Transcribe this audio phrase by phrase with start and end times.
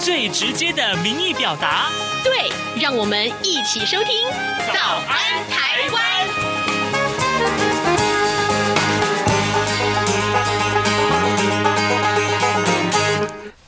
[0.00, 1.90] 最直接的民意表达。
[2.24, 2.50] 对，
[2.80, 4.26] 让我们一起收听
[4.72, 6.02] 《早安台湾》。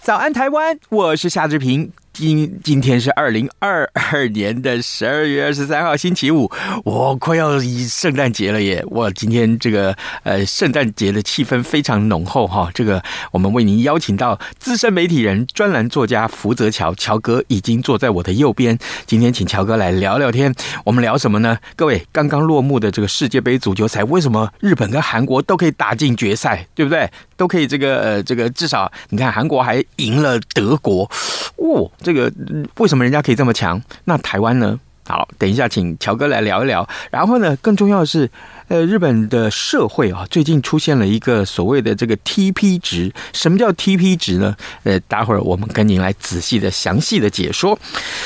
[0.01, 1.93] 早安台湾，我是夏志平。
[2.13, 6.51] 今今天是二零二二年的十二月二十三号星期五，
[6.85, 7.59] 我快要
[7.89, 8.85] 圣诞节了耶！
[8.89, 12.71] 我今天这个呃圣诞节的气氛非常浓厚哈。
[12.75, 18.79] 这个我们为您邀请到资深媒体人、专栏作家福泽乔乔哥已经坐在我的右边。
[19.07, 21.59] 今天请乔哥来聊聊天，我们聊什么呢？
[21.77, 27.11] 各位，刚刚落幕的这个世界杯足球赛，为什么日本跟韩国都可以打进决赛，对不对？
[27.43, 31.11] 都可以这个呃这个至少你看韩国还赢了德国，
[31.57, 31.91] 哦。
[32.01, 32.33] 这个
[32.77, 33.83] 为什么人家可以这么强？
[34.05, 34.79] 那台湾呢？
[35.05, 36.89] 好，等一下请乔哥来聊一聊。
[37.11, 38.31] 然后呢，更重要的是，
[38.73, 43.13] 呃，日本的社会啊，最近出现了一个所谓的这个 TP 值。
[43.35, 44.57] 什么叫 TP 值呢？
[44.85, 47.79] 呃，待会儿我们跟您来仔细的、详细的解说。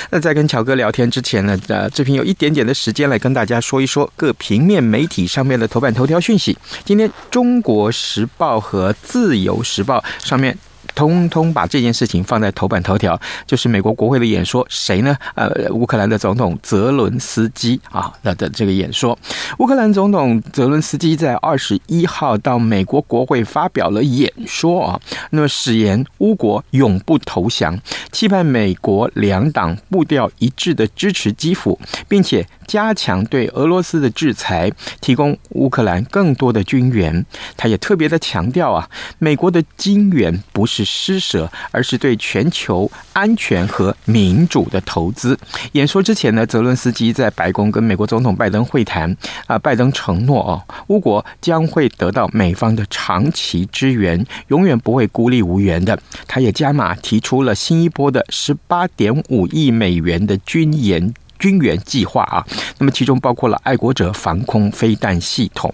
[0.08, 6.56] 那在跟乔哥聊天之前呢，呃，这边有一点点的时间来跟大家说一说各平面媒体上面的头版头条讯息。
[6.84, 10.56] 今天《中国时报》和《自由时报》上面。
[10.97, 15.14] 通通把这件事情放在头版头条，就是美国国会的演说，谁呢？
[15.34, 19.16] 呃，乌克兰的总统泽伦斯基啊，那的这个演说，
[19.58, 27.78] 乌克兰总统泽伦斯基在二十一号到美国国会发表了演说啊，那么誓言乌国永不投降，
[28.10, 34.72] 期盼美国两党步调一致的支持基辅，并且加强对俄罗斯的制裁，
[35.03, 37.26] 提供乌克兰更多的军援。
[37.54, 38.88] 他也特别的强调啊，
[39.19, 40.85] 美国的金援不是。
[40.86, 45.38] 施舍，而是对全球安全和民主的投资。
[45.72, 49.14] 演说之前呢，泽伦斯基在白宫跟美国总统拜登会谈
[49.46, 55.98] 啊，拜登承诺哦，乌国将会得到美方的长期支援，永远不会孤立无援的。
[56.28, 61.12] 他也加码提出了新一波的十八点五亿美元的军援。
[61.38, 62.44] 军援计划啊，
[62.78, 65.72] 那么其中包括了爱国者防空飞弹系统。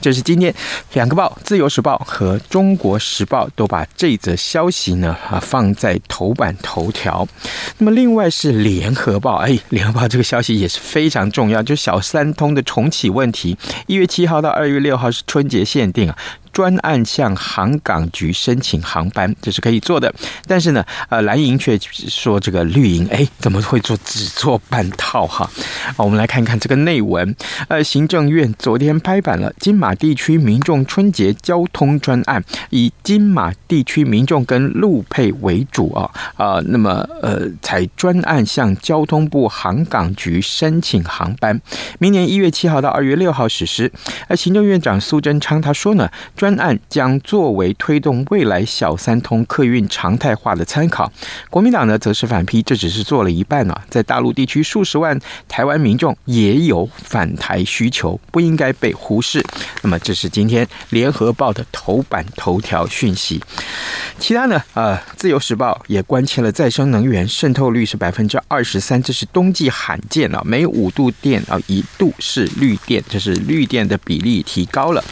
[0.00, 0.54] 这是今天
[0.94, 7.26] 两个报，《自由时报》和《中国时报》都把这则消息呢啊放在头版头条。
[7.78, 13.56] 那么另外是《联合报》，哎，《联合报》这个消息也是非常重要，就小三通的重启问题，
[13.86, 16.18] 一月七号到二月六号是春节限定啊。
[16.52, 20.12] 专案向航港局申请航班，这是可以做的。
[20.46, 25.50] 但是呢，呃，蓝营却说这个绿营，哎，怎么会做只做半套哈？
[25.96, 27.34] 我们来看看这个内文。
[27.68, 41.58] 呃，行政院昨天拍板了金马地区民众春节交通专案，以金马地区民众跟路配为主啊啊、那么呃，采专案向交通部航港局申请航班，
[41.98, 43.90] 明年一月七号到二月六号实施。
[44.28, 46.10] 而行政院长苏贞昌他说呢。
[46.42, 51.08] 专案将作为推动未来小三通客运常态化的参考。
[51.48, 55.16] 国民党呢，则是反批，这只是做了一半啊，在大陆地区数十万
[55.46, 59.40] 台湾民众也有返台需求，不应该被忽视。
[59.82, 63.40] 那么，这是今天联合报的头版头条讯息。
[64.18, 64.62] 其他呢？
[64.74, 75.02] 呃，自由时报也关切了再生能源渗透率是百分之二十三，这是冬季罕见啊，每五度电啊一度是绿电，这是绿电的比例提高了。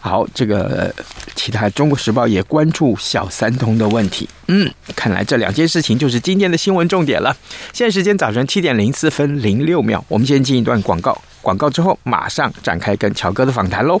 [0.00, 0.94] 好，这个。
[1.34, 4.28] 其他《中国时报》也关注小三通的问题。
[4.46, 7.36] 嗯，看来这两件事情就是今天的新闻重点了。
[7.72, 11.20] 现在时间早晨七点零四分零六秒，我们先进一段广告。
[11.40, 14.00] 广告之后，马上展开跟乔哥的访谈喽。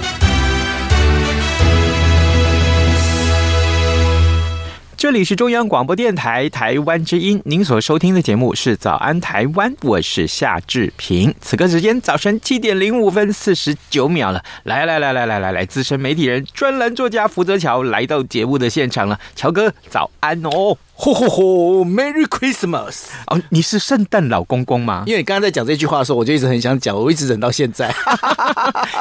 [5.01, 11.33] 这里是中央广播电台台湾之音，您所收听的节目是《早安台湾》，我是夏志平。
[11.41, 19.19] 此刻时间早晨七点零五分四十九秒了，来来来来来来来，资深媒体人、专栏作家福泽乔来到节目的现场了。
[19.35, 20.77] 乔哥，早安哦！
[20.93, 21.43] 吼吼吼
[21.83, 23.05] ，Merry Christmas！
[23.25, 25.05] 哦，你是圣诞老公公吗？
[25.07, 27.87] 因为你刚刚在讲这句话的时候，我就一直很想讲，我一直忍到现在。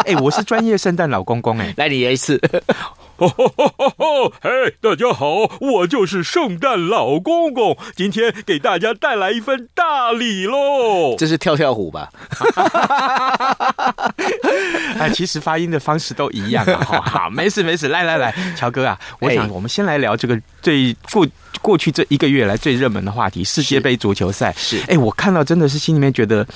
[0.07, 2.41] 哎，我是专业圣诞老公公哎，来你一次。
[3.21, 4.33] 吼吼吼吼吼！
[4.41, 4.49] 嘿，
[4.81, 5.27] 大家好，
[5.61, 11.15] 我就是圣诞老公公，今天给大家带来一份大礼喽。
[11.19, 12.09] 这是跳跳虎吧？
[14.99, 16.81] 哎，其实发音的方式都一样啊。
[16.83, 21.27] 好， 好，没事没事，来来来，乔哥啊，我想我们先来聊这个最过
[21.61, 24.55] 过去这一个月来最热门的话题——世界杯足球赛。
[24.57, 26.47] 是，哎，我看到真的是心里面觉得，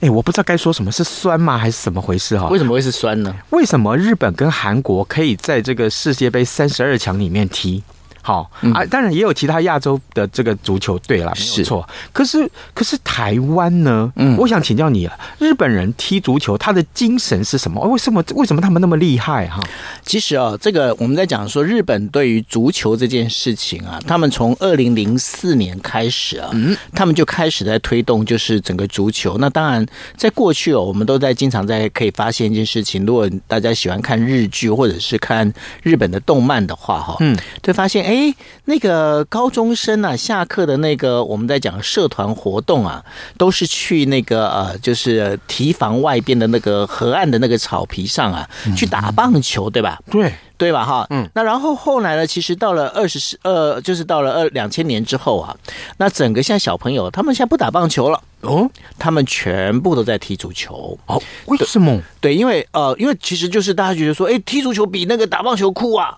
[0.00, 2.48] 哎，我不知道该说什么，是酸吗，还是怎么回事哈？
[2.48, 3.34] 为什么会是酸呢？
[3.50, 7.82] 为什么日本跟韩国可以在这个世世界杯三十二强里面踢？
[8.26, 11.88] 好啊，当然也有其他亚洲的这个足球队了，没有错。
[12.12, 14.12] 可是，可是台湾呢？
[14.16, 17.80] 嗯，我想请教你了，日本人踢足球，他的精神是什么？
[17.82, 18.20] 为什么？
[18.34, 19.46] 为什么他们那么厉害？
[19.46, 19.62] 哈，
[20.04, 29.38] 其实啊，这个我们在讲说，日本对于足球这件事情啊，他们从二零零四年开始啊，嗯，他们就开始在推动，就是整个足球。
[29.38, 29.86] 那当然，
[30.16, 38.15] 在过去哦，我们都在经常在可以发现一件事情，如果大家喜欢看日剧或者是看日本的动漫的话，哈，嗯，就发现哎。
[38.16, 38.34] 哎，
[38.64, 43.04] 那个高中生啊，下课的那个我们在讲社团活动啊，
[43.36, 50.00] 都是去那个呃，就是提防外边的那个河岸的那个草皮上啊，去打棒球，对吧？
[50.10, 50.82] 对，对吧？
[50.86, 51.28] 哈，嗯。
[51.34, 55.54] 那然后后来呢，其实到了二十呃，就是到了二两千年之后啊，
[55.98, 58.66] 那整个现在小朋友他们现在不打棒球了哦，
[58.98, 61.22] 他们全部都在踢足球哦。
[61.46, 62.00] 为什么？
[62.20, 66.16] 对，因为呃，因为其实就是大家觉得说，哎，踢足球比那个打棒球酷啊。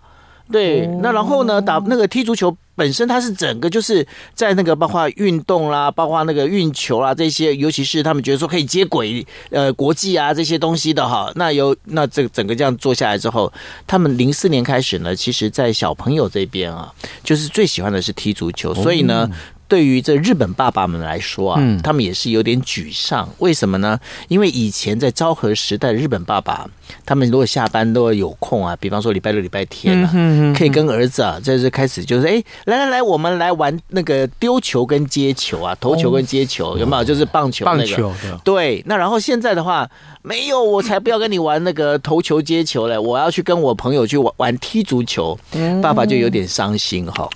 [0.50, 1.60] 对，那然后呢？
[1.60, 11.30] 打那个踢足球本身，它是整个就是在那个包括运动啦，包括那个运球啦这些，尤其是他们觉得说可以接轨呃国际啊这些东西的哈。
[11.34, 13.52] 那有那这个整个这样做下来之后，
[13.86, 16.90] 他们零四年开始呢，其实在小朋友这边啊，
[17.22, 19.30] 就是最喜欢的是踢足球，所以呢。
[19.68, 23.28] 对于这日本爸爸们来说啊，他们也是有点沮丧。
[23.38, 24.00] 为什么呢？
[24.28, 26.66] 因为以前在昭和时代的日本爸爸，
[27.04, 37.04] 他们如果下班都有空啊，比方说礼拜六、礼拜天啊，可以跟儿子啊，在这开始就是哎，来来来，我们来玩那个丢球跟接球啊，投球跟接球，有没有？
[37.04, 37.78] 就是棒球那个。
[37.78, 38.40] 棒球的。
[38.42, 39.88] 对，那然后现在的话。
[40.20, 42.98] 没有，我才不要跟你玩那个投球接球嘞！
[42.98, 45.38] 我要去跟我朋友去玩玩踢足球，
[45.80, 47.26] 爸爸就有点伤心哈。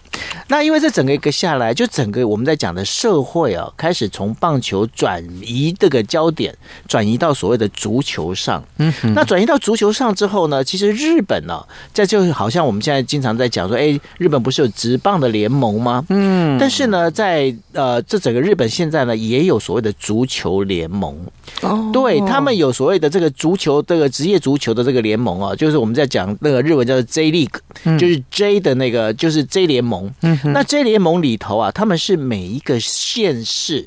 [0.49, 6.55] 那因为这整个一个下来，就整个我们在讲的社会啊，开始从棒球转移这个焦点，
[6.87, 8.62] 转移到所谓的足球上。
[8.78, 11.64] 嗯，那转移到足球上之后呢，其实日本呢，
[11.95, 16.04] 在就好像我们现在经常在讲说，哎，日本不是有职棒的联盟吗？
[16.11, 21.16] 嗯，但是呢，在呃，这整个日本现在呢，也有所谓的足球联盟。
[21.61, 22.73] 哦，对他们有。
[22.73, 30.11] 所谓的这个足球，这个职业足球的这个联盟啊，就是我们在讲那个日文叫做 J League，就是 J 的那个，就是 J 联盟。
[30.23, 33.87] 嗯，那 J 联盟里头啊，他们是每一个县市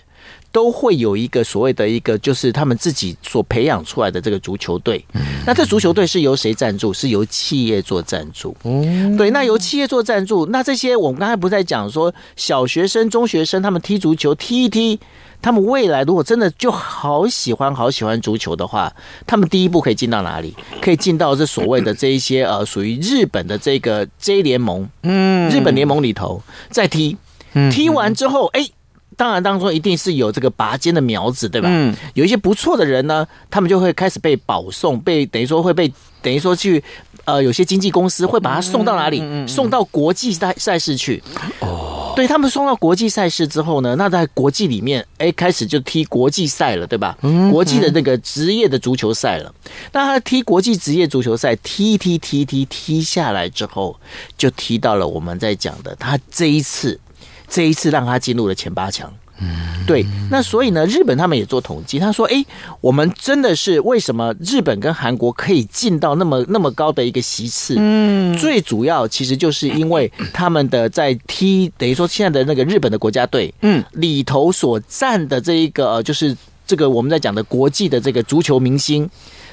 [0.52, 5.04] 都会有一个所谓的一个，就是他们自己所培养出来的这个足球队。
[5.48, 6.94] 那这足球队是由谁赞助？
[6.94, 8.56] 是由企业做赞助。
[8.64, 15.00] 嗯，对，那由企业做赞助，那这些我们刚才不是在讲说小学生、中学生他们踢足球踢一踢。
[15.46, 18.92] 他们未来如果真的就好喜欢好喜欢足球的话，
[19.28, 20.56] 他们第一步可以进到哪里？
[20.82, 27.16] 可以进到这所谓的这一些呃属于日本的这个 J 联盟，嗯，日本联盟里头再踢，
[27.72, 28.68] 踢完之后，哎，
[29.16, 31.70] 当然当中一定是有这个拔尖的苗子，对吧？
[31.72, 36.84] 嗯，有一些不错的人呢，他们就会开始被保送，被等于说会被等于说去
[37.26, 39.24] 呃有些经纪公司会把他送到哪里？
[39.48, 41.22] 送到国际赛赛事去。
[41.60, 41.95] 哦。
[42.16, 47.18] 对，他们送到国际赛事之后呢，那在国际里面，哎，开始就踢国际赛了，对吧？
[47.52, 49.54] 国际的那个职业的足球赛了。
[49.92, 54.00] 那他踢国际职业足球赛，踢踢踢踢踢下来之后，
[54.38, 57.00] 就踢到了我们在讲的，他这一次，
[57.48, 59.14] 这一次让他进入了前八强。
[59.40, 60.06] 嗯，对。
[60.30, 62.46] 那所以呢，日本他们也做统计，他说：“哎，
[62.82, 67.76] 我们真的是为什么日本跟韩国可以进到那么那么高的一个席次？
[67.78, 79.10] 嗯，最主要其实就是因为他们的在踢，等于说现在的那个日本的国家队，嗯，里头所占的这一个就是这个我们在讲的国际的这个足球明星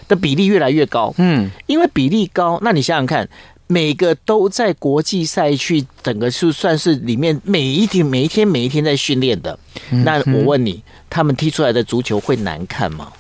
[0.09, 1.13] 的比例越来越高。
[1.19, 3.29] 嗯，因为比例高，那你想想看。”
[3.73, 9.59] 每个都在国际赛区，整个是算是里面每一天、每一天、每一天在训练的。
[10.05, 13.11] 那我问你，他们踢出来的足球会难看吗？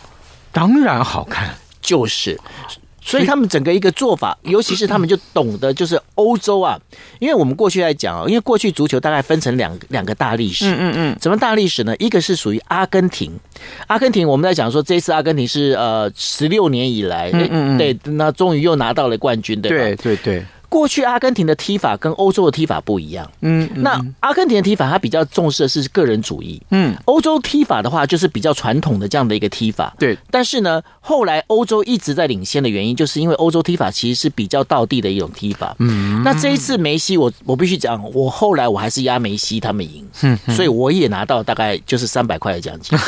[0.52, 2.38] 当然好看，就是。
[3.04, 6.78] 所以他们整个一个做法，尤其是他们就懂得就是欧洲啊，
[7.18, 11.94] 因为我们过去在讲啊，因为过去足球大概分成两两个大历史，嗯嗯嗯，什么大历史呢？
[11.98, 13.32] 一个是属于阿根廷，
[13.88, 19.76] 阿根廷我们在讲说这一次阿根廷是呃十六年以来，嗯嗯对，那终于又拿到了冠军，对吧？
[19.78, 20.46] 对对对。
[20.72, 30.16] 过去阿根廷的踢法跟欧洲的踢法不一样，嗯，那阿根廷的踢法他比较重视的是个人主义，嗯，欧洲踢法的话就是比较传统的这样的一个踢法，对。
[30.30, 36.22] 但是呢，后来欧洲一直在领先的原因，就是因为欧洲踢法其实是比较道地的一种踢法，嗯。
[36.24, 42.98] 那这一次梅西，我我必须讲，我后来我还是压梅西他们赢，嗯，所以我也拿到大概就是三百块的奖金。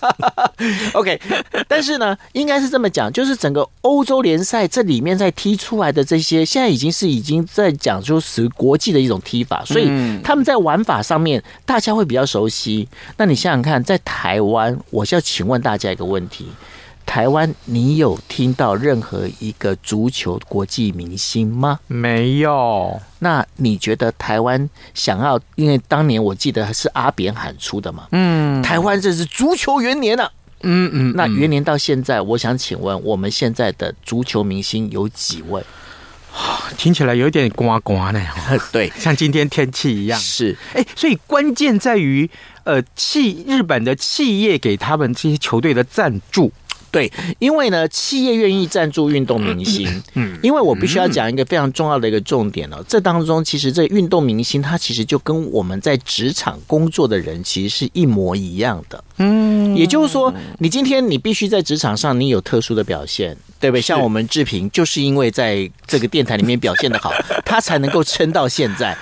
[0.94, 1.20] OK，
[1.68, 6.69] 但是呢，应该是这么讲，就是整个欧洲联赛这里面在踢出来的这些现在。
[6.70, 9.90] 已经是已经在讲说属于国际的一种踢法，所以
[10.22, 12.88] 他们在玩法上面大家会比较熟悉。
[13.16, 16.46] 那你想想看，在台湾，我是要请问大家一个问题：
[17.04, 21.80] 台湾，你有听到任何一个足球国际明星吗？
[21.88, 23.00] 没有。
[23.18, 25.38] 那你觉得台湾想要？
[25.56, 28.06] 因为当年我记得是阿扁喊出的嘛。
[28.12, 30.30] 嗯，台湾这是足球元年啊。
[30.62, 31.12] 嗯嗯。
[31.16, 35.62] 那元年到现在，我想请问，我们现在的足球明星有几位？
[36.76, 38.20] 听起来有点呱呱呢，
[38.72, 40.18] 对， 像今天天气一样。
[40.18, 42.28] 是，哎，所以关键在于，
[42.64, 46.52] 呃，企日本的企业给他们这些球队的赞助。
[46.90, 50.02] 对，因为呢，企业愿意赞助运动明星。
[50.14, 59.04] 嗯，因为我必须要讲一个非常重要的一个重点哦，这当中其实这运动明星他其实就跟我们在职场工作的人其实是一模一样的。
[59.18, 63.36] 嗯，也就是说，你今天你必须在职场上你有特殊的表现。
[63.60, 63.82] 对不对？
[63.82, 67.12] 像我们志平，就是因为在这个电台里面表现的好，
[67.44, 68.96] 他才能够撑到现在。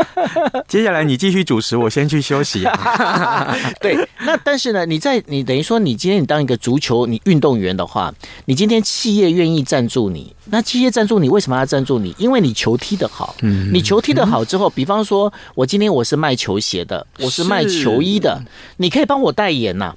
[0.66, 3.54] 接下来你继续主持，我先去休息啊。
[3.82, 8.12] 对，那但是呢，你在你等于说，你今天你当一个足球你运动员的话，
[8.46, 12.14] 你今天企业愿意赞助你，那企业赞助你为什么要赞助你？
[12.18, 13.36] 因为你球踢得好。
[13.42, 13.70] 嗯。
[13.72, 18.40] 你球踢得好之后，比方说，我今天我是卖球鞋的，我是卖球衣的，
[18.78, 19.94] 你可以帮我代言呐。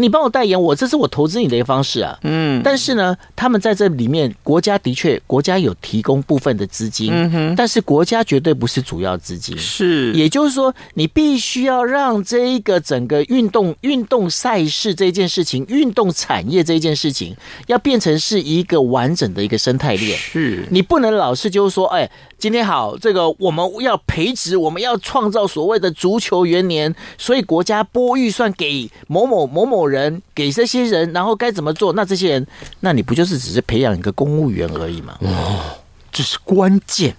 [0.00, 2.16] 你帮我代言，我这是我投资你的一个方式啊。
[2.22, 9.58] 嗯，但是呢，他们在这里面，国家的确，国家有提供部分的资金，嗯哼，但是国家绝对不是主要资金。
[9.58, 17.36] 是，也就是说，你必须要让这一个整个运动运动赛事这件事情，运动产业这件事情，
[17.66, 20.16] 要变成是一个完整的一个生态链。
[20.16, 22.08] 是，你不能老是就是说，哎。
[22.38, 31.92] 今天好，这个我们要培植，我们要创造所谓的足球元年，所以国家拨预算给某某某某人，给这些人，然后该怎么做？
[31.94, 32.46] 那这些人，
[32.80, 35.16] 那你不就是只是培养一个公务员而已吗？
[35.20, 35.78] 哦，
[36.12, 37.16] 这是关键，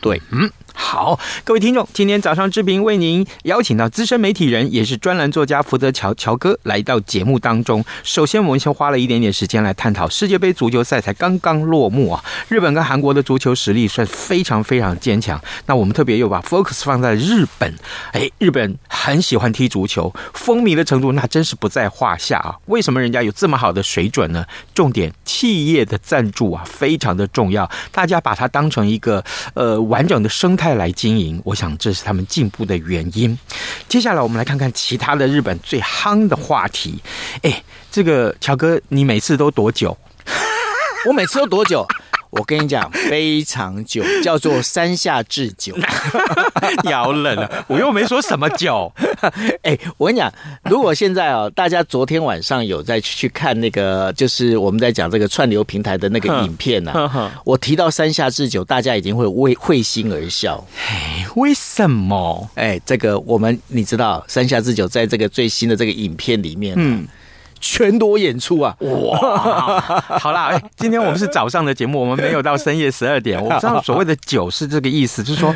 [0.00, 0.50] 对，嗯。
[0.74, 7.84] 好，各位听众，今天早上志平为您邀请到资深媒体人，也是专栏作家福泽乔乔哥来到节目当中。
[8.02, 15.40] 首先，我们先花了一点点时间来探讨世界杯足球赛才刚刚落幕啊，日本跟韩国的足球实力算非常非常坚强。
[15.66, 17.74] 那我们特别又把 focus 放在日本，
[18.12, 22.56] 哎，日本很喜欢踢足球，风靡的程度那真是不在话下啊。
[22.66, 24.44] 为什么人家有这么好的水准呢？
[24.74, 29.22] 重点，企业的赞助啊，非常的重要，大家把它当成一个
[29.54, 30.61] 呃完整的生态。
[30.62, 33.36] 派来经营，我想这是他们进步的原因。
[33.88, 37.02] 接下来我们来看看其他的日本最夯的话题。
[37.42, 39.98] 哎，这个乔哥，你每次都多久？
[41.08, 41.84] 我每次都多久？
[42.32, 45.76] 我跟你讲，非常久， 叫做山下智久。
[46.82, 47.64] 你好冷啊！
[47.68, 48.90] 我又没说什么酒。
[49.62, 50.32] 哎，我跟你讲，
[50.64, 60.64] 如果现在哦，大家昨天晚上有在去看那个，就是我们在讲这个串流平台的那个影片呢、啊，我提到山下智久，大家已经会会会心而笑。
[60.88, 62.48] 哎，为什么？
[62.54, 67.06] 哎，这个我们你知道，山下智久在这个最新的这个影片里面，嗯。
[67.62, 68.76] 全裸演出啊！
[68.80, 69.80] 哇，
[70.18, 73.38] 好啦，哎，今天我们是早上的节目，我们没有到深夜十二点。
[73.40, 75.54] 我不知道所谓的“酒”是这个意思，就是说，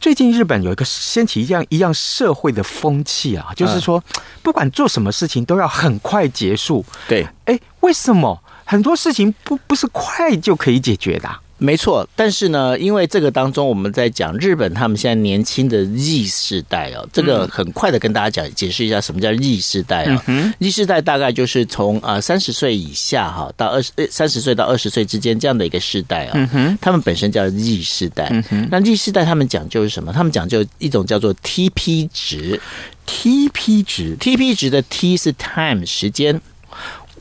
[0.00, 4.02] 最近日本有一个掀起一样一样社会的风气啊，就是说，
[4.42, 6.84] 不管做什么事情都要很快结束。
[7.06, 11.40] 对，哎，为什么很多事情不不是快就可以解决的啊？
[11.64, 20.52] 没错，但是呢，因为这个当中我们在讲日本他们现在年轻的 Z 世代哦，这个很快的跟大家讲解释一下什么叫 Z 世代啊、哦。
[20.60, 26.76] Z 世代大概就是从啊三十岁以下哈到二十三十岁到二十岁之间这样的一个世代啊、哦。
[26.80, 28.28] 他们本身叫 Z 世代。
[28.50, 30.12] 嗯那 Z 世代他们讲究是什么？
[30.12, 32.60] 他们讲究一种叫做 TP 值
[33.06, 36.40] ，TP 值，TP 值的 T 是 time 时间。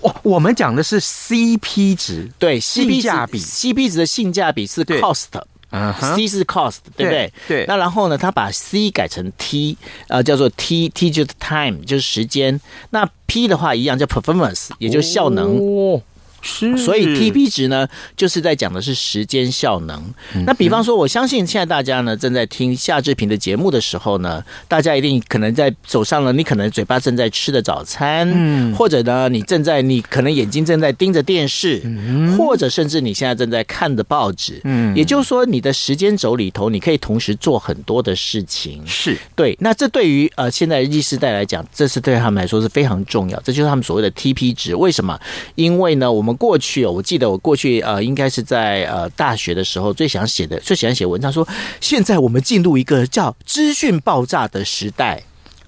[0.03, 5.25] 哦，我们讲的是 CP 值，对，性价比，CP 值的性价比是 cost，
[5.71, 7.33] 嗯，C 是 cost，对不对？
[7.47, 7.65] 对。
[7.67, 12.59] 那然后呢，他把 C 改成 T，呃，叫做 T，T 就是 time，就是时间。
[12.91, 15.57] 那 P 的话一样叫 performance，也就是效能。
[15.57, 16.01] 哦
[16.43, 20.03] 是，所以 TP 值呢，就是在讲的是时间效能。
[20.45, 39.57] 那比方说，我相信现在大家呢正在听夏志平的节目的时候呢，大家一定可能在走上了你可能嘴巴正在吃的早餐，嗯，或者呢你正在你可能眼睛正在盯着电视，嗯，或者甚至你现在正在看的报纸，嗯，也就是说你的时间轴里头，你可以同时做很多的事情，是对。
[39.61, 44.75] 那这对于呃现在 Z 世代来讲，这是对他们来说是非常重要，这就是他们所谓的 TP 值。
[44.75, 45.17] 为什么？
[45.55, 51.47] 因为呢，我们过去哦，我记得我过去呃，应该是在呃大学的时候最想写的、最喜欢写文章说，
[51.79, 55.23] 现在我们进入一个叫资讯爆炸的时代。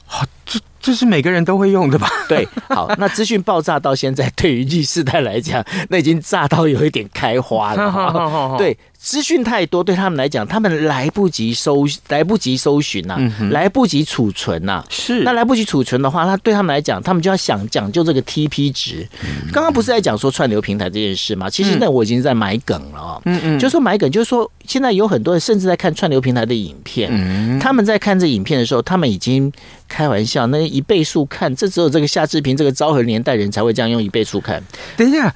[0.07, 2.07] 哦，这这是每个人都会用的吧？
[2.29, 8.55] 对，好，那资讯爆炸到现在，对于 Z 世代来讲，那已经炸到有一点开花了。
[8.59, 8.77] 对。
[9.05, 14.85] 资讯太多，对他们来讲，他们来不及搜，来不及搜寻呐、啊嗯，来不及储存呐、啊。
[14.89, 19.07] 是，那来不及储存的话，那对他们来讲，他们就要想讲究这个 TP 值。
[19.53, 21.47] 刚、嗯、刚不是在讲说串流平台这件事吗？
[21.47, 23.21] 其实那我已经在买梗了哦。
[23.25, 29.53] 嗯嗯，就说买梗，就是说现在有很多人甚至在看串流平台的影片，嗯、他们在看这影片的时候，他们已经
[29.87, 34.63] 开玩笑，那一倍速看，这只有这个夏志平这个昭和年代人才会这样用一倍速看。
[34.97, 35.31] 等一下。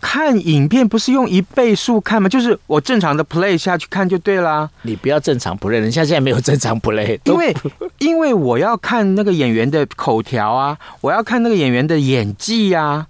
[0.00, 2.28] 看影片不是用一倍速看吗？
[2.28, 4.68] 就是我正常的 play 下去看就对啦。
[4.82, 7.56] 你不要正常 play，人家现在没有正常 play，因为
[7.98, 13.06] 因为我要看那个演员的口条啊，我要看那个演员的演技呀、啊。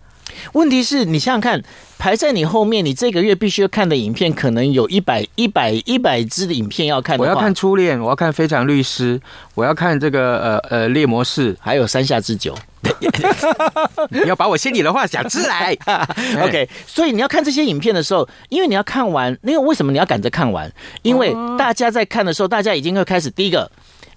[0.53, 1.63] 问题是你想想看，
[1.99, 7.19] 排在你后面，你这个月必须要看的影片，可能有一百一百一百支的影片要看。
[7.19, 9.19] 我要看《初恋》，我要看《非常律师》，
[9.55, 12.55] 我要看这个呃呃《猎魔士》，还有《山下智久》。
[14.11, 15.77] 你要把我心里的话讲出来。
[16.43, 20.71] OK，所以你要看这些影片的时候，因为你要看完，因为为什么你要赶着看完？
[21.03, 23.71] 因为大家在看的时候，大家已经会开始第一个，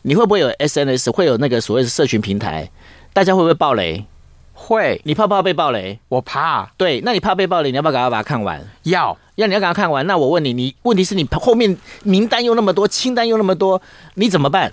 [0.04, 1.12] 你会不会有 SNS？
[1.12, 2.70] 会有那个所谓的社群平台？
[3.14, 4.06] 大家会不会爆雷？
[4.54, 5.02] 会。
[5.04, 6.00] 你怕不怕被爆雷？
[6.10, 6.72] 我怕。
[6.78, 8.62] 对，那你怕被爆雷，你要不要赶快把它看完？
[8.84, 9.18] 要。
[9.36, 10.06] 要你要赶快看完。
[10.06, 13.82] 那我问你，你问题是你后面名单又那么多，清单又那么多，
[14.16, 14.72] 你怎么办？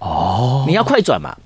[0.00, 1.36] 哦，你要快转嘛。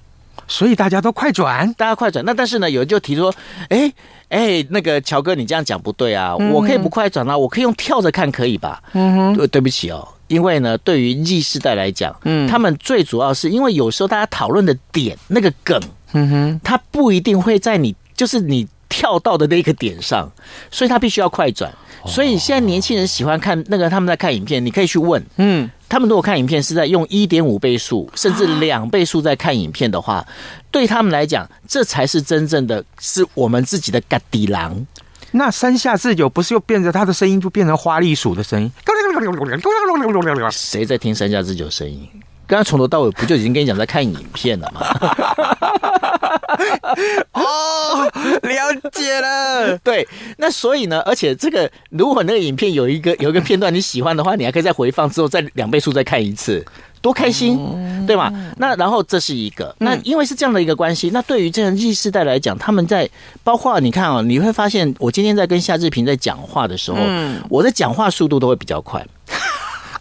[0.51, 2.25] 所以大家都快转，大家快转。
[2.25, 3.35] 那但是呢，有人就提出说，
[3.69, 3.91] 哎
[4.29, 8.83] 哎，那个乔哥，你这样讲不对啊，嗯、我可以不快转啊，我可以用跳着看，可以吧？
[8.93, 15.81] 嗯哼，对，对不起哦，因为呢，对于 Z 世代来讲，嗯，他们最主要是因为有时候大家讨论的点那个梗，
[16.15, 20.29] 嗯哼，它不一定会在你就是你跳到的那个点上，
[20.73, 21.73] 所以他必须要快转。
[22.07, 25.71] 所以现在年轻人喜欢看那个他们在看影片，你可以去问，嗯。
[25.91, 30.25] 他们如果看影片是在用一点五倍速甚至两倍速在看影片的话，
[30.71, 34.87] 对他们来讲，这才是真正的是我们自己的嘎底狼。
[35.33, 38.73] 那山下智久不是又变成他的声音就变成花栗鼠的声音？
[40.51, 42.09] 谁在听山下智久声音？
[42.51, 44.81] 刚刚从头到尾不就已经跟你讲在看影片了吗？
[47.33, 48.11] 哦，
[48.43, 49.79] 了解了。
[49.85, 56.65] 对，那所以呢，而且这个如果那个影片有一个有一个片段你喜欢的话，你还可以再回放之后再两倍速再看一次，
[57.01, 57.57] 多开心，
[58.05, 58.33] 对吗？
[58.57, 63.09] 那然后这是一个，那因为是这样的一个关系，那对于这样 Z 世代来讲，他们在
[63.45, 66.99] 包括你看啊，你会发现我今天在跟夏志平在讲话的时候，
[67.49, 69.07] 我的讲话速度都会比较快。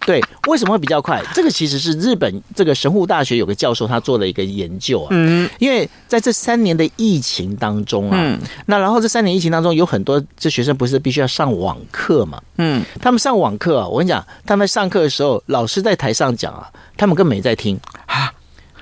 [0.10, 1.24] 对，为什么会比较快？
[1.36, 5.10] 这个其实是日本这个神户大学有个教授他做了一个研究啊。
[5.12, 12.42] 嗯，因为在这三年的疫情当中啊，嗯，那然后这三年疫情当中有很多这学生不是必须要上网课嘛？
[12.58, 16.68] 嗯，他们上网课啊，我跟你讲，他们上课的时候，老师在台上讲啊，
[16.98, 18.34] 他们根本没在听啊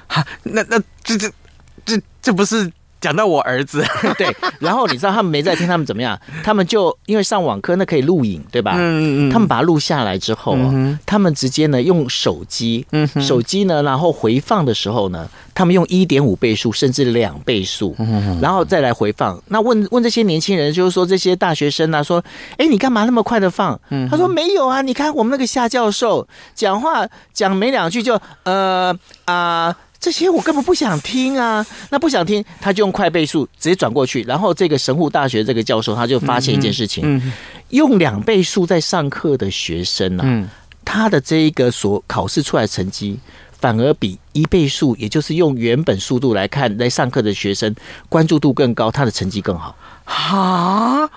[0.08, 1.30] 啊，那那这这
[1.86, 2.72] 这这不是？
[3.08, 3.86] 讲到我儿子，
[4.20, 4.28] 对，
[4.60, 6.20] 然后你知道他们没在听，他们怎么样？
[6.44, 8.74] 他们就因为上网课那可以录影，对吧？
[8.76, 10.58] 嗯嗯，他们把它录下来之后
[11.06, 19.42] 他们直接呢用手机，嗯，手机呢，然后回放的时候呢，他们用一点五倍速甚至两倍速，嗯，然后再来回放。
[19.48, 22.22] 那问问这些年轻人，就是说这些大学生啊，说，
[22.58, 23.80] 哎，你干嘛那么快的放？
[23.90, 28.94] 嗯，他说没有啊，你看我们那个夏教授讲话讲没两句就呃
[29.24, 29.74] 啊。
[30.00, 31.66] 这些我根本不想听啊！
[31.90, 34.22] 那不想听，他就用快倍速直接转过去。
[34.24, 37.34] 然后这个神户大学这个教授他就发现一件事情：嗯嗯、
[37.70, 40.48] 用两倍速在上课的学生呢、啊，嗯、
[40.86, 43.20] 他的这一个所考试出来的成绩，
[43.60, 47.76] 反而比一倍速，也就是用原本速度来看来上课的学生
[48.08, 49.76] 关注度更高，他的成绩更好。
[50.06, 51.10] 哈？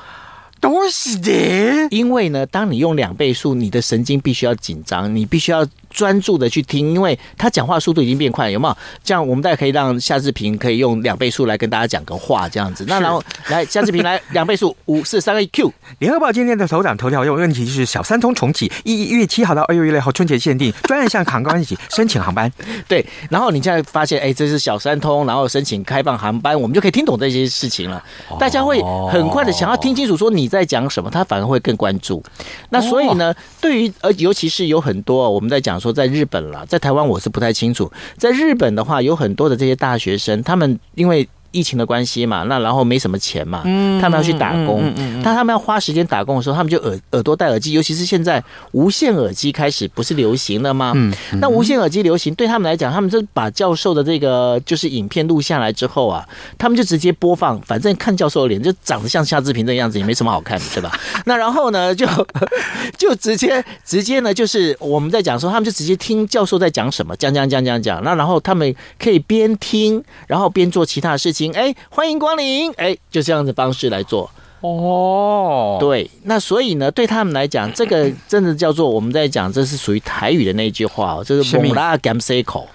[0.59, 5.66] 都是的，因为呢，当你用两倍速，你的神经必须要紧张，你必须要。
[5.90, 8.76] 专注的去听，因为他讲话速度已经变快了，有没有？
[9.03, 12.85] 这样我们大家可以让夏志平可以用两倍速来跟大家讲个话，这样子。
[12.87, 15.72] 那然后来夏志平来 两倍速，五四三二一 Q。
[15.98, 22.50] 联合报今天的头版头条有问题就是小三通重启，一月七号到二月六号春节限定，专案向航关系申请航班。
[22.87, 28.00] 对，然后你现在发现，哎，这是小三通，然后申请开放航班，我们就可以听懂这些事情了。
[28.38, 32.22] 大家会很快的想要听清楚说你在讲什么，他反而会更关注。
[32.68, 35.80] 那所以呢，对于呃，尤其是有很多我们在讲。
[35.81, 37.90] 说在日本了，在台湾我是不太清楚。
[38.16, 41.29] 在日本的话，有很多的这些大学生，他们因为。
[41.52, 43.62] 疫情的关系嘛，那然后没什么钱嘛，
[44.00, 50.92] 他们要去打工，但他们要花时间打工的时候，他们就耳耳朵戴耳机，尤其是现在无线耳机开始不是流行了吗？
[51.40, 60.92] 那无线耳机流行对他们来讲，他们就把教授的这个就是影片录下来之后啊，他们就直接播放，反正看教授的脸就长得像夏志平这样子，也没什么好看的，对吧？
[61.26, 62.06] 那然后呢，就
[62.96, 71.39] 就直接直接呢，就是我们在讲说，他们就直接听教授在讲什么，讲讲讲讲讲，那然后他们可以边听，然后边做其他的事情。
[71.53, 72.72] 哎，欢迎光临！
[72.72, 74.29] 哎，就这样子方式来做
[74.61, 75.79] 哦。
[75.81, 82.68] 对，那所以呢，对他们来讲，这个真的叫做我们在讲，这是属于台语的那句话哦，就是“猛拉甘塞口”。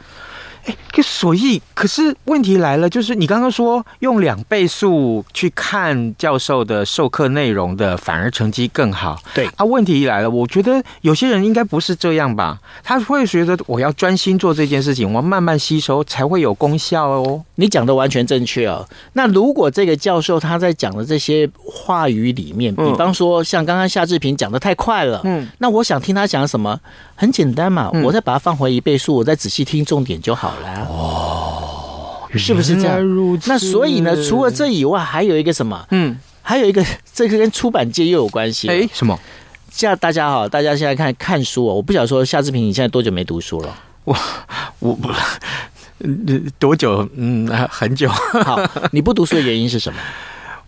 [0.65, 9.17] 哎，可所以，可是问题来了，就是你刚刚说用两倍速去看教授的授课内容的，反而成绩更好。
[9.33, 12.59] 对啊，问题来了，我觉得有些人应该不是这样吧？
[12.83, 17.43] 他会觉得我要专心做这件事情，我慢慢吸收才会有功效哦。
[17.55, 18.87] 你讲的完全正确哦。
[19.13, 26.79] 那如果这个教授他在讲的这些话语里面，比方说像刚刚夏志平讲的太快了，嗯，那我想听他讲什么，
[27.15, 30.87] 很简单嘛，我再把它放回一倍速，我再仔细听重点就好了。
[30.89, 32.99] 哦，是不是这样？
[33.45, 35.85] 那所以呢，除了这以外，还有一个什么？
[35.91, 38.67] 嗯，还有一个， 这个跟出版界又有关系。
[38.67, 39.17] 哎，什么？
[39.73, 41.75] 这样大家好，大家现在看看书哦。
[41.75, 43.75] 我不想说夏志平，你现在多久没读书了？
[44.03, 44.15] 我
[44.79, 45.09] 我不，
[46.59, 47.07] 多久？
[47.15, 48.09] 嗯，很久。
[48.09, 48.59] 好，
[48.91, 49.99] 你不读书的原因是什么？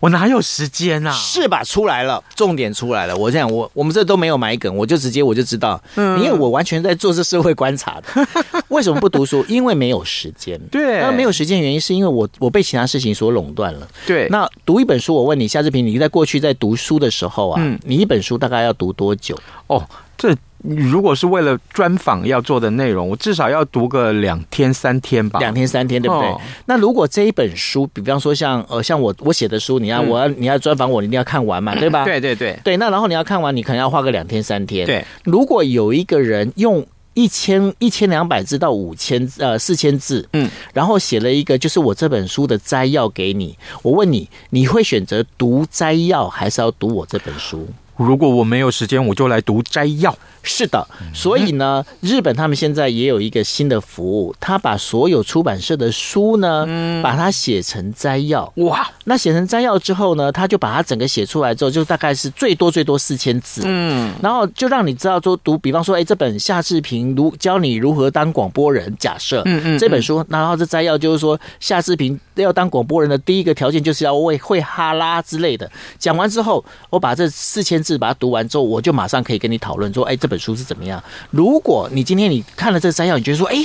[0.00, 1.10] 我哪有时间啊？
[1.10, 1.62] 是吧？
[1.64, 3.16] 出来了，重点出来了。
[3.16, 8.26] 我这样，我我们这都没有埋梗，我就直接我就知道，嗯，因为我完全在做这社会观察的。
[8.68, 9.44] 为什么不读书？
[9.48, 10.60] 因为没有时间。
[10.70, 13.88] 对，那没有时间原因是因为我我被其他事情所垄断了。
[14.06, 19.36] 对，那读一本书，我问你，夏志平，你在过去在读书的时候啊，嗯，你一本书大概要读多久？
[19.66, 19.84] 哦，
[20.16, 20.34] 这。
[20.58, 25.38] 如果是为了专访要做的内容，我至少要读个两天三天吧。
[25.38, 26.28] 两天三天，对不对？
[26.28, 32.04] 哦、那如果这一本书，比方说像呃像我我写的书，你要我要、嗯、你要专访我，你一定要看完嘛， 对吧？
[32.04, 32.76] 对对对对。
[32.76, 34.84] 那然后你要看完，你可能要花个两天三天。
[34.84, 35.04] 对。
[35.24, 47.66] 如果有一个人用一千一千两百字到五千呃四千字，嗯，然后写了一个就是我这本书的摘要给你，我问你，你会选择读摘要还是要读我这本书？
[47.98, 50.16] 如果我没有时间，我就来读摘要。
[50.44, 56.64] 是的，所以呢，日本他们现在也有一个新的服务，他把所有出版社的书呢，
[57.02, 58.50] 把它写成摘要。
[58.56, 63.62] 哇，那写成摘要之后呢，他就把它整个写出来之后，就大概是最多最多四千字。
[63.66, 75.70] 嗯，然后就让你知道说读，比方说，哎，这本夏志平如教你如何当广播人，假设，嗯嗯，这本书，然后这摘要就是说，夏志平要当广播人的第一个条件就是要会会哈拉之类的。
[75.98, 81.02] 讲完之后，我把这四千字把它读完之后，我就马上可以跟你讨论说，哎，这本书是怎么样？
[81.30, 83.56] 如果你今天你看了这三样，你觉得说，哎，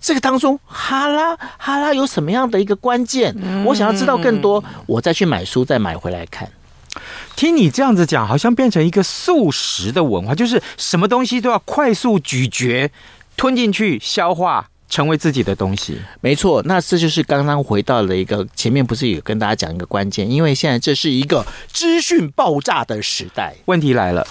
[0.00, 3.34] 这个当中哈拉哈拉有什么样的一个关键？
[3.64, 6.48] 我想要知道更多，我再去买书，再买回来看。
[7.34, 12.90] 听你这样子讲，好像变成一个素食的文化，就是什么东西都要快速咀嚼、
[13.36, 15.98] 吞进去、消化，成为自己的东西。
[16.20, 20.30] 没错，那这就是刚刚回到了一个前面，不是有跟大家讲一个关键？
[20.30, 23.56] 因为现在这是一个资讯爆炸的时代。
[23.64, 24.24] 问题来了。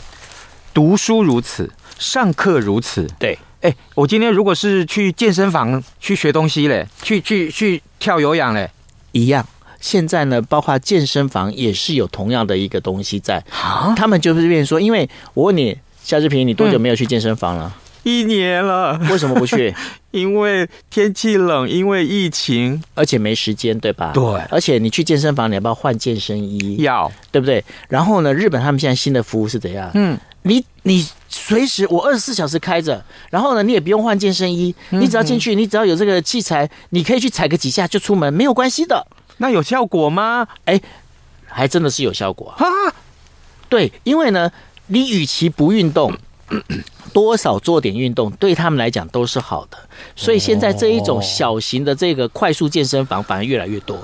[0.74, 3.06] 读书如此，上课如此。
[3.20, 8.72] 对，哎，我今天如果是去健身房去学东西嘞，去去去跳有氧嘞，
[9.12, 9.46] 一样。
[9.82, 13.44] 现在呢，包括健身房也是有同样的一个东西在。
[13.52, 17.76] 啊，他们就是这边说，因为我问你，夏志平，你多久没有去健身房了？
[18.10, 19.00] 一年了。
[19.10, 19.74] 为什么不去？
[20.12, 24.12] 因为天气冷，因为疫情，而且没时间，对吧？
[24.14, 24.24] 对。
[24.52, 26.76] 而且你去健身房，你要不要换健身衣？
[26.84, 27.64] 要，对不对？
[27.90, 29.90] 然后呢，日本他们现在新的服务是怎样？
[29.96, 30.18] 嗯。
[30.46, 39.08] 你你随时我二十四小时开着，然后呢，你也不用换健身衣，你只要进去，你只要有这个器材，你可以去踩个几下就出门，没有关系的。
[39.38, 40.46] 那有效果吗？
[40.66, 40.80] 哎，
[41.48, 42.66] 还真的是有效果哈，
[43.70, 44.52] 对，因为呢，
[44.88, 46.14] 你与其不运动，
[47.14, 49.78] 多少做点运动，对他们来讲都是好的。
[50.16, 53.98] 所以现在这一种小型的这个快速健身房反而越来越多。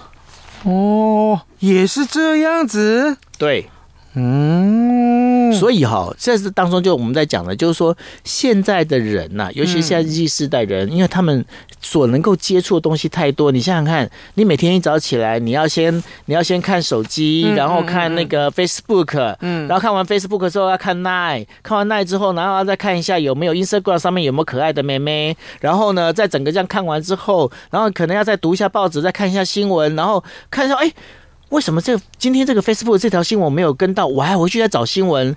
[0.63, 3.17] 哦，也是这样子。
[3.37, 3.69] 对，
[4.15, 11.45] 嗯，所以哈，这是当中就我们在讲的，就是说现在的人呐、啊，尤其是现在 Z 世代人，因为他们
[11.79, 13.51] 所能够接触的东西太多。
[13.51, 15.93] 你想想看，你每天一早起来，你要先
[16.25, 30.91] 你要先看手机，然后看那个 Facebook，嗯，然后看完 Facebook 之后要看 Line，看完 Line 之后，然后要再看一下有没有 Instagram 上面有没有可爱的妹妹，然后呢，在整个这样看完之后，然后可能要再读一下报纸，再看一下新闻，然后看一下，哎。
[31.49, 34.05] 为什么这今天这个 Facebook 这条新闻没有跟到？
[34.05, 35.35] 我还回去再找新闻。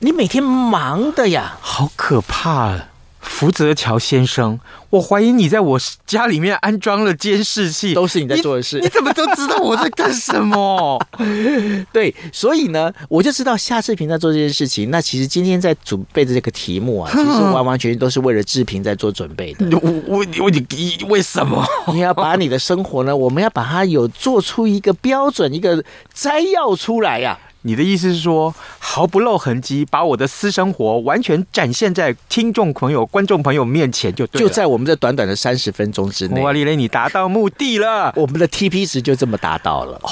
[0.00, 2.88] 你每天忙的呀，好可怕啊！
[3.24, 4.60] 福泽桥先生，
[4.90, 8.76] 我怀疑你在我家里面安装了监视器，都是你在做的事。
[8.76, 11.04] 你，你怎么都知道我在干什么？
[11.92, 14.90] 对，所以呢，我就知道夏志平在做这件事情。
[14.90, 19.66] 那其实今天在准备的这个题目啊， 其实完完全全都是为了志平在做准备的。
[19.82, 20.64] 我我我你
[21.08, 21.66] 为什么？
[21.92, 23.16] 你要把你的生活呢？
[23.16, 25.82] 我们要把它有做出一个标准，一个
[26.12, 27.52] 摘要出来呀、啊。
[27.66, 36.42] 你的意思是说，毫不露痕迹，把我的私生活完全展现在听众朋友、观众朋友面前就对，就在我们这短短的三十分钟之内。
[36.42, 39.98] 哇，李雷，你达到目的了，我们的 TP 值就这么达到了。
[40.02, 40.10] 哦，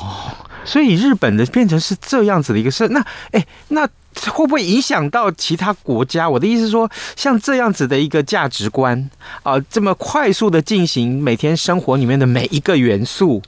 [0.00, 3.84] 哇，所以日本的变成是这样子的一个事，那哎，那
[4.30, 6.30] 会不会影响到其他国家？
[6.30, 9.10] 我的意思是说，像这样子的一个价值观
[9.42, 13.42] 啊，这么快速的进行每天生活里面的每一个元素。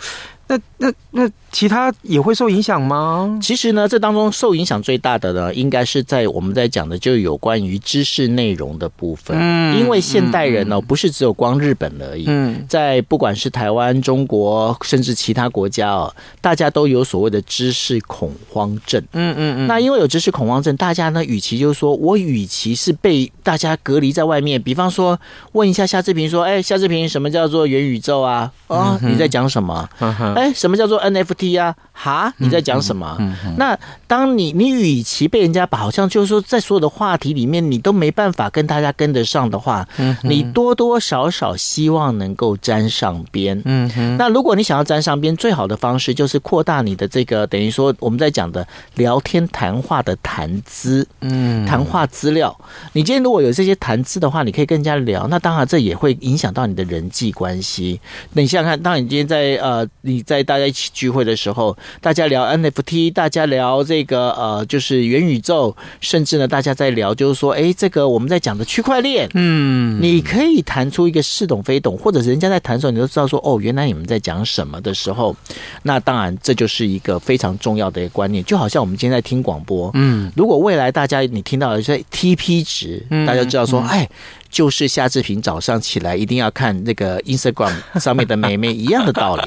[0.47, 3.39] 那那那其他也会受影响吗？
[3.41, 9.37] 其实呢，这当中受影响最大的呢，应该是在我们在讲的就有关于知识内容的部分。
[9.41, 12.25] 嗯，因为现代人呢，不是只有光日本而已。
[12.27, 19.01] 嗯，在不管是台湾、中国，甚至其他国家哦，大家都有所谓的知识恐慌症。
[19.13, 19.67] 嗯嗯嗯。
[19.69, 25.17] 那因为有知识恐慌症，大家呢，与其就是说我与其是被大家隔离在外面，比方说
[25.53, 28.51] 问一下夏志平说：“哎，夏志平，什么叫做元宇宙啊？
[28.67, 29.89] 啊，你在讲什么？”
[30.35, 31.75] 哎，什么叫做 NFT 啊？
[31.93, 33.17] 哈，你在讲什么？
[33.21, 33.79] 嗯嗯嗯、那
[34.15, 43.61] 当你你与其被人家把好像就是说在所有的话题里面你都没办法跟大家跟得上的话，嗯，你多多少少希望能够沾上边。
[43.65, 52.57] 嗯哼，那如果你想要沾上边，最好的方式就是扩大你的这个等于说我们在讲的聊天谈话的谈资，嗯，谈话资料。
[52.93, 58.01] 你今天如果有这些谈资的话，你可以跟人家聊，那当然这也会影响到你的人际关系。
[58.35, 61.77] 那你想想看，当你今天在呃你在大家一起聚会的时候。
[62.01, 75.35] 大家聊 NFT，大家聊这个呃，就是元宇宙，甚至呢，大家在聊，就是说，哎，这个我们在讲的区块链，嗯，你可以谈出一个似懂非懂，或者人家在谈的时候，你都知道说，哦，原来你们在讲什么的时候，
[75.83, 84.09] 那当然这就是一个非常重要的一个观念，就好像我们今天在听广播，嗯，如果未来大家你听到的是 TP 值，大家知道说，哎。
[84.55, 89.43] 就是夏志平早上起来一定要看那个 Instagram 上面的美眉一样的道理。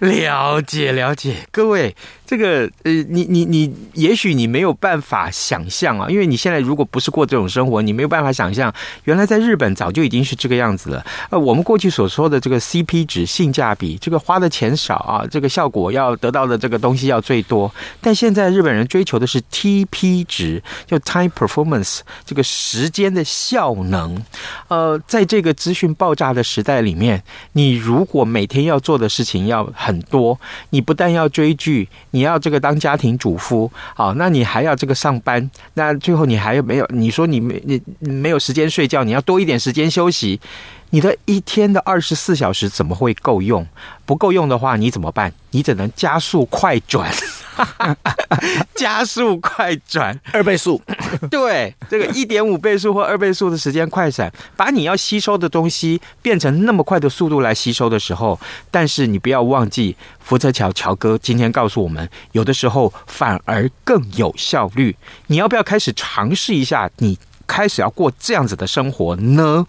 [0.00, 1.94] 了解了解，各位。
[2.26, 11.04] 这个呃，你你你，也许你没有办法想象啊，因为你现在如果不是过这种生活，你没有办法想象，原来在日本早就已经是这个样子了。
[11.30, 24.16] 呃，我们过去所说的这个 CP 值性价比，这个花的钱少啊，这个效果要得到的这个东西要最多，但现在日本人追求的是 TP 值，就 Time Performance，这个时间的效效能。
[24.68, 30.38] 呃，在这个资讯爆炸的时代里面，你如果每天要做的事情要很多，
[30.70, 36.86] 你不但要追剧，你要这个当家庭主妇，好，那你还要这个上班，那最后你还有没有？
[36.88, 40.40] 你说你没你没有时间睡觉，你要多一点时间休息，
[40.88, 43.66] 你的一天的二十四小时怎么会够用？
[44.06, 45.34] 不够用的话，你怎么办？
[45.50, 47.12] 你只能加速快转。
[48.74, 50.80] 加速快转二倍速，
[51.30, 58.38] 对，这个一点五倍速或二倍速的时间快闪，把你要吸收的东西变成那么快的速度来吸收的时候，
[58.70, 64.96] 但是你不要忘记，福泽桥乔哥今天告诉我们，有的时候反而更有效率。
[65.26, 66.90] 你要不要开始尝试一下？
[66.98, 69.66] 你开始要过这样子的生活呢？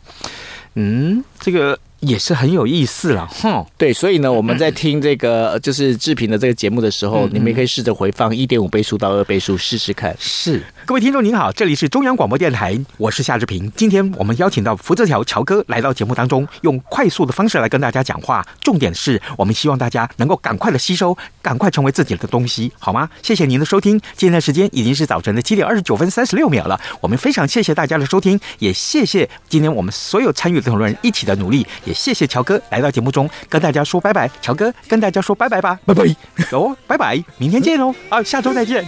[0.76, 1.78] 嗯，这个。
[2.02, 3.66] 也是很有意思了，哼。
[3.78, 10.16] 对，所以呢，我们在听这个就是志平的这个节目的时候，嗯、你们也可以试着回放一点五倍速到二倍速试试看。
[10.20, 13.72] 是，各位听众您好，这里是中央广播电台，我是夏志平。
[13.76, 18.46] 今天我们邀请到福泽桥乔哥来到节目当中，用快速的方式来跟大家讲话。
[18.62, 23.10] 重点是我们希望大家能够赶快的吸收，赶快成为自己的东西，好吗？
[23.22, 24.00] 谢谢您的收听。
[24.16, 34.30] 今天的时间已经是早晨的七点二十九分三十六秒了，我们非常谢谢大家的收听，也谢谢今天我们所有参与的讨论人一起的努力，也谢谢乔哥来到节目中跟大家说拜拜。
[34.42, 36.04] 乔哥跟大家说拜拜吧，拜拜，
[36.50, 38.86] 走，拜拜，明天见哦，啊，下周再见。